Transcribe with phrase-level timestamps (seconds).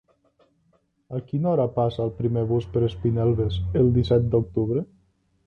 [1.17, 4.85] A quina hora passa el primer autobús per Espinelves el disset d'octubre?